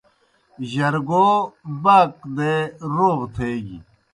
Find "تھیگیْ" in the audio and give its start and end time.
3.33-3.77